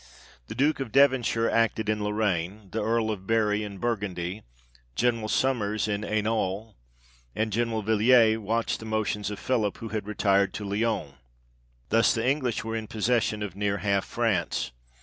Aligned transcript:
The 0.47 0.55
Duke 0.55 0.79
of 0.79 0.91
Devonshire 0.91 1.47
acted 1.47 1.87
in 1.87 2.03
Lorraine, 2.03 2.69
the 2.71 2.81
Earl 2.83 3.11
of 3.11 3.27
Bury 3.27 3.61
in 3.63 3.77
Burgundy, 3.77 4.41
General 4.95 5.29
Sommers 5.29 5.87
in 5.87 6.01
Hainault, 6.01 6.73
and 7.35 7.53
General 7.53 7.83
Villiers 7.83 8.39
watched 8.39 8.79
the 8.79 8.85
motions 8.87 9.29
of 9.29 9.37
Philip, 9.37 9.77
who 9.77 9.89
had 9.89 10.07
retired 10.07 10.55
to 10.55 10.65
Lyons. 10.65 11.13
Thus 11.89 12.15
the 12.15 12.27
English 12.27 12.63
were 12.63 12.75
in 12.75 12.87
possession 12.87 13.43
of 13.43 13.55
near 13.55 13.77
half 13.77 14.03
France. 14.03 14.71